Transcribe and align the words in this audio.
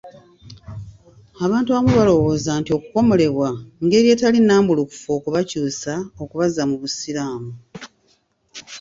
Abantu 1.45 1.69
abamu 1.71 1.91
balowooza 1.99 2.51
nti 2.59 2.71
okukomolebwa 2.77 3.49
ngeri 3.85 4.07
etali 4.13 4.39
nnambulukufu 4.41 5.07
okubakyusa 5.17 5.93
okubazza 6.23 6.61
mu 6.69 6.75
busiraamu. 6.81 7.51